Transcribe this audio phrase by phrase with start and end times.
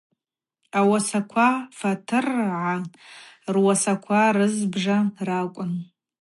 [0.79, 1.47] Ауасаква
[1.77, 2.71] Фатыргӏа
[3.53, 5.71] руасаква рызбжа ракӏвын.